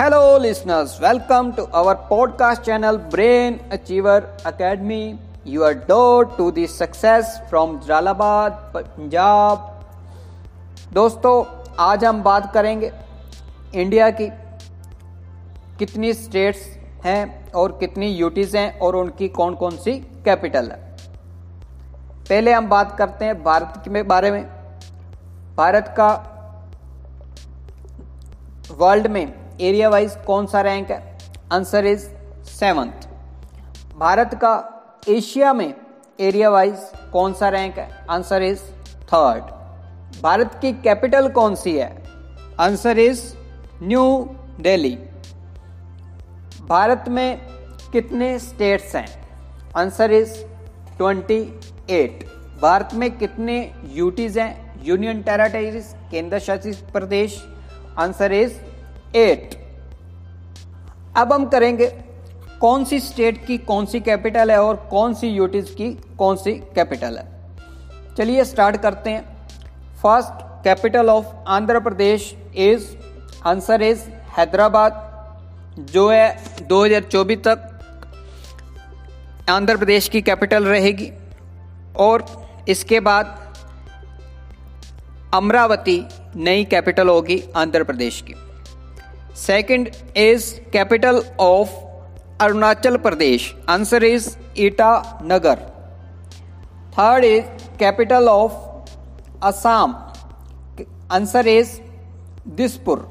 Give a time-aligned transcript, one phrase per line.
[0.00, 4.98] Hello listeners welcome to our podcast channel brain achiever academy
[5.52, 6.44] you are door to
[6.76, 9.66] success from Jalalabad Punjab
[10.94, 11.34] दोस्तों
[11.86, 12.90] आज हम बात करेंगे
[13.82, 14.28] India की
[15.78, 16.62] कितनी स्टेट्स
[17.04, 19.92] हैं और कितनी यूटीज हैं और उनकी कौन कौन सी
[20.28, 20.78] कैपिटल है
[22.30, 24.40] पहले हम बात करते हैं भारत के बारे में
[25.58, 26.08] भारत का
[28.80, 29.22] वर्ल्ड में
[29.68, 30.98] एरिया वाइज कौन सा रैंक है
[31.52, 32.00] आंसर इज
[32.50, 33.06] सेवंथ
[33.98, 34.52] भारत का
[35.14, 35.72] एशिया में
[36.28, 38.60] एरिया वाइज कौन सा रैंक है आंसर इज
[39.12, 41.90] थर्ड भारत की कैपिटल कौन सी है
[42.68, 43.22] answer is
[43.82, 44.06] new
[44.68, 44.94] Delhi
[46.72, 47.38] Bharat में
[47.92, 49.06] कितने स्टेट्स हैं
[49.82, 50.32] आंसर इज
[51.02, 52.24] 28
[52.62, 53.60] भारत में कितने
[53.98, 54.52] यूटीज हैं
[54.86, 57.40] यूनियन टेरिटरीज केंद्र शासित प्रदेश
[58.00, 58.60] आंसर इज
[59.16, 59.54] एट
[61.18, 61.86] अब हम करेंगे
[62.60, 66.52] कौन सी स्टेट की कौन सी कैपिटल है और कौन सी यूटीज की कौन सी
[66.74, 67.28] कैपिटल है
[68.18, 69.22] चलिए स्टार्ट करते हैं
[70.02, 72.34] first capital of Andhra Pradesh
[72.70, 72.86] is
[73.52, 74.04] answer is
[74.36, 75.06] Hyderabad
[75.92, 77.66] जो है 2024 तक
[79.50, 81.10] आंध्र प्रदेश की कैपिटल रहेगी
[82.06, 82.24] और
[82.76, 83.36] इसके बाद
[85.34, 86.02] अमरावती
[86.36, 88.34] नई कैपिटल होगी आंध्र प्रदेश की
[89.34, 91.70] Second is capital of
[92.40, 93.54] Arunachal Pradesh.
[93.68, 95.70] Answer is Itanagar.
[96.92, 97.44] Third is
[97.78, 98.86] capital of
[99.40, 99.96] Assam.
[101.10, 101.80] Answer is
[102.56, 103.08] Dispur.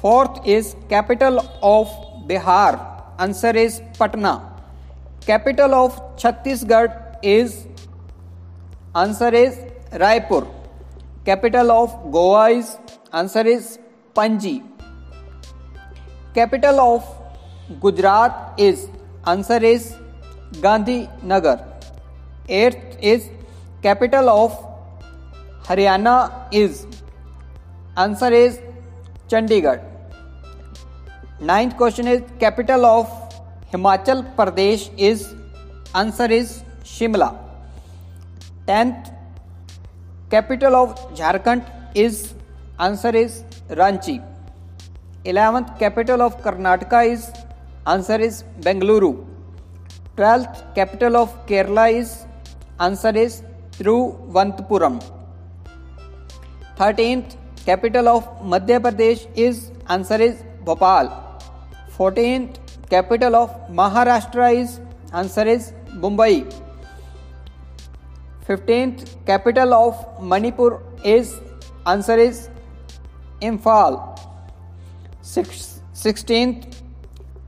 [0.00, 1.88] Fourth is capital of
[2.26, 3.02] Bihar.
[3.18, 4.50] Answer is Patna.
[5.26, 7.66] Capital of Chhattisgarh is
[8.94, 9.58] Answer is
[9.92, 10.46] Raipur.
[11.24, 12.78] Capital of Goa is
[13.12, 13.78] Answer is
[14.14, 14.62] Panji.
[16.36, 17.02] Capital of
[17.80, 18.88] Gujarat is?
[19.24, 19.94] Answer is
[20.64, 21.58] Gandhinagar.
[22.48, 23.28] 8th is
[23.84, 24.56] capital of
[25.68, 26.16] Haryana
[26.50, 26.86] is?
[27.96, 28.58] Answer is
[29.28, 29.80] Chandigarh.
[31.50, 33.06] 9th question is capital of
[33.72, 35.32] Himachal Pradesh is?
[35.94, 37.30] Answer is Shimla.
[38.66, 39.14] 10th
[40.28, 42.34] capital of Jharkhand is?
[42.90, 44.20] Answer is Ranchi.
[45.32, 47.32] 11th capital of Karnataka is
[47.86, 49.26] answer is Bengaluru.
[50.18, 52.26] 12th capital of Kerala is
[52.78, 53.42] answer is
[53.78, 54.98] Thiruvananthapuram.
[56.76, 61.08] 13th capital of Madhya Pradesh is answer is Bhopal.
[61.96, 62.56] 14th
[62.90, 64.78] capital of Maharashtra is
[65.14, 65.72] answer is
[66.04, 66.34] Mumbai.
[68.46, 71.40] 15th capital of Manipur is
[71.86, 72.50] answer is
[73.40, 74.13] Imphal.
[75.26, 76.80] 16th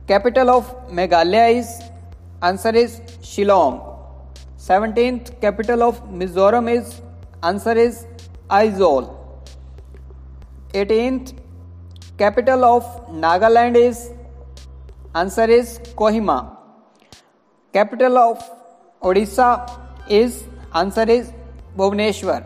[0.07, 0.65] capital of
[0.99, 1.69] Meghalaya is
[2.41, 2.91] answer is
[3.29, 3.75] Shillong
[4.67, 7.01] 17th capital of Mizoram is
[7.43, 8.07] answer is
[8.49, 9.03] Aizol
[10.73, 11.33] 18th
[12.17, 12.83] capital of
[13.25, 14.11] Nagaland is
[15.13, 16.57] answer is Kohima
[17.73, 18.43] capital of
[19.03, 19.49] Odisha
[20.09, 21.31] is answer is
[21.77, 22.41] Bhubaneswar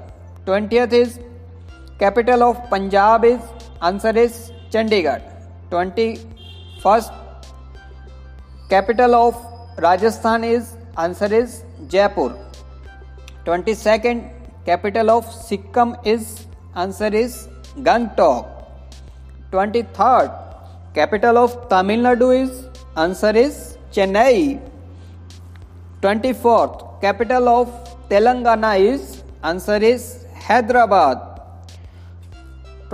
[0.45, 1.19] 20th is
[1.99, 3.39] capital of Punjab is
[3.81, 5.21] answer is Chandigarh.
[5.69, 7.11] 21st
[8.69, 9.35] capital of
[9.85, 12.29] Rajasthan is answer is Jaipur.
[13.45, 14.21] 22nd
[14.65, 16.45] capital of Sikkim is
[16.83, 17.49] answer is
[17.87, 18.47] Gangtok.
[19.51, 20.31] 23rd
[20.95, 22.63] capital of Tamil Nadu is
[22.95, 24.61] answer is Chennai.
[26.01, 27.67] 24th capital of
[28.09, 31.19] Telangana is answer is Hyderabad.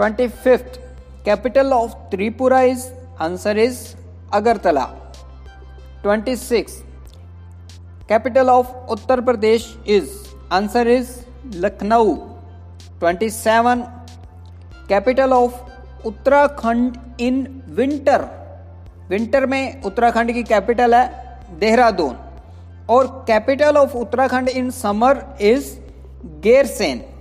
[0.02, 0.80] 25th
[1.28, 2.84] capital of Tripura is
[3.22, 3.78] answer is
[4.38, 4.84] Agartala
[6.06, 6.78] 26
[8.12, 10.10] capital of Uttar Pradesh is
[10.58, 11.10] answer is
[11.66, 12.16] Lucknow
[13.04, 13.42] 27
[14.94, 16.98] capital of Uttarakhand
[17.28, 17.44] in
[17.80, 18.26] winter
[19.10, 21.06] winter में उत्तराखंड की capital है
[21.66, 22.16] देहरादून
[22.98, 25.24] और capital of Uttarakhand in summer
[25.54, 25.76] is
[26.48, 27.17] Gairsain 28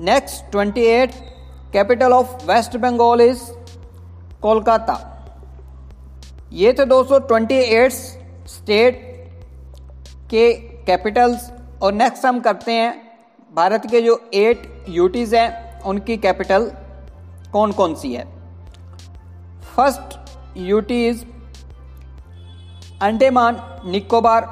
[0.00, 1.12] next twenty eight
[1.72, 3.40] capital of west Bengal is
[4.42, 4.92] Kolkata
[6.52, 7.92] ये थे दोस्तों twenty eight
[8.54, 8.98] state
[10.30, 10.52] के
[10.86, 11.50] capitals
[11.82, 12.90] और next हम करते हैं
[13.56, 16.70] भारत के जो एट यूटीज़ हैं उनकी कैपिटल
[17.52, 18.24] कौन कौन सी है
[19.76, 20.18] first
[20.70, 21.24] UT is
[23.02, 23.62] Andaman
[23.92, 24.46] Nicobar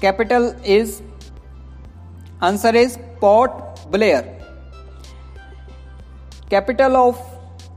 [0.00, 1.00] capital is
[2.42, 4.38] answer is Port Blair
[6.50, 7.18] capital of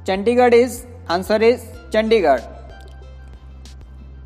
[0.07, 0.77] Chandigarh is
[1.15, 1.61] answer is
[1.93, 2.39] Chandigarh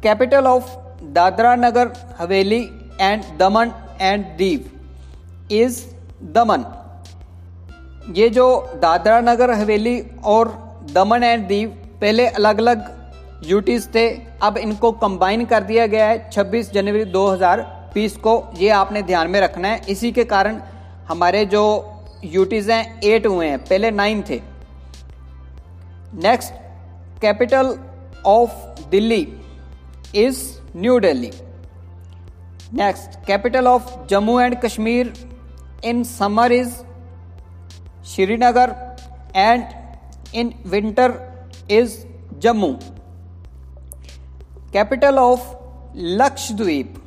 [0.04, 0.70] capital of
[1.18, 1.90] Dadra Nagar
[2.20, 2.60] Haveli
[3.02, 3.72] and Daman
[4.02, 5.80] and Diu is
[6.38, 6.64] दमन
[8.20, 8.46] ये जो
[8.84, 10.00] दादरा नगर हवेली
[10.36, 10.54] और
[10.94, 11.70] दमन एंड दीव
[12.02, 12.90] पहले अलग अलग
[13.48, 14.08] यूटीज थे
[14.48, 19.40] अब इनको कंबाइन कर दिया गया है 26 जनवरी 2020 को ये आपने ध्यान में
[19.42, 20.62] रखना है इसी के कारण
[21.10, 21.64] हमारे जो
[22.26, 24.40] यूटीज हैं एट हुए हैं पहले नाइन थे
[26.24, 26.54] next
[27.22, 27.78] capital
[28.32, 29.22] of Delhi
[30.26, 30.40] is
[30.76, 31.32] new Delhi
[32.84, 35.14] next capital of Jammu and Kashmir
[35.86, 36.74] in summer is
[38.14, 38.76] Srinagar
[39.36, 41.14] and in winter
[41.80, 42.06] is
[42.46, 42.72] Jammu
[44.74, 45.54] capital of
[46.22, 47.02] Lakshadweep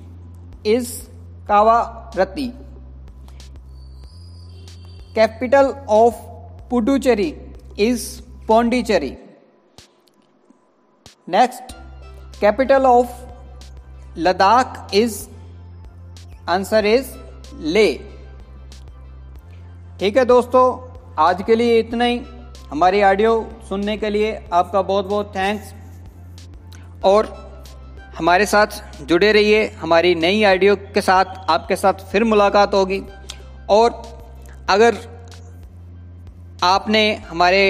[0.77, 0.91] is
[2.19, 2.51] Rati
[5.21, 6.21] capital of
[6.69, 7.27] Puducherry
[7.87, 8.03] is
[8.49, 9.11] Pondicherry
[11.33, 11.73] next
[12.41, 15.19] capital of Ladakh is
[16.55, 17.11] answer is
[17.75, 17.85] Leh
[20.01, 20.65] ठीक है दोस्तों
[21.25, 22.17] आज के लिए इतना ही
[22.71, 23.33] हमारी audio
[23.69, 24.31] सुनने के लिए
[24.61, 25.75] आपका बहुत बहुत थैंक्स
[27.13, 27.29] और
[28.19, 28.81] हमारे साथ
[29.13, 33.03] जुड़े रहिए हमारी नई ऑडियो के साथ आपके साथ फिर मुलाकात होगी
[33.81, 34.03] और
[34.71, 34.95] अगर
[36.65, 37.01] आपने
[37.31, 37.63] हमारे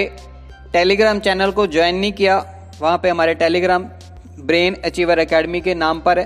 [0.73, 2.35] टेलीग्राम चैनल को ज्वाइन नहीं किया
[2.81, 3.83] वहाँ पे हमारे टेलीग्राम
[4.49, 6.21] ब्रेन अचीवर एकेडमी के नाम पर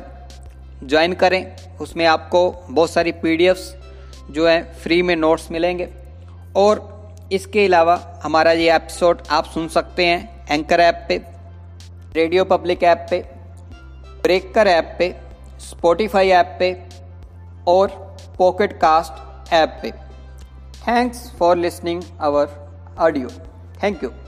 [0.83, 1.41] ज्वाइन करें
[1.81, 3.37] उसमें आपको बहुत सारी पी
[4.33, 5.87] जो है फ्री में नोट्स मिलेंगे
[6.65, 6.83] और
[7.39, 11.17] इसके अलावा हमारा ये एपिसोड आप सुन सकते हैं एंकर ऐप पे
[12.15, 13.19] रेडियो पब्लिक ऐप पे
[14.23, 15.13] ब्रेकर ऐप पे
[15.69, 16.73] स्पॉटिफाई ऐप पे
[17.77, 17.97] और
[18.39, 20.03] पॉकेट कास्ट ऐप पे
[20.83, 22.49] Thanks for listening our
[22.97, 23.29] audio.
[23.81, 24.24] Thank you.